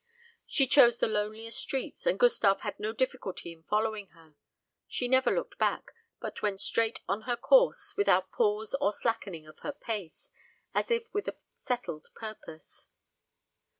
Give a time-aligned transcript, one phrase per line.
[0.47, 4.33] She chose the lonelier streets, and Gustave had no difficulty in following her;
[4.87, 9.59] she never looked back, but went straight on her course, without pause or slackening of
[9.59, 10.31] her pace,
[10.73, 12.89] as if with a settled purpose.